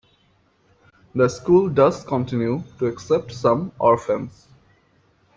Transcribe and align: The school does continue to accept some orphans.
The 1.13 1.29
school 1.29 1.69
does 1.69 2.03
continue 2.03 2.63
to 2.79 2.87
accept 2.87 3.31
some 3.33 3.71
orphans. 3.77 4.47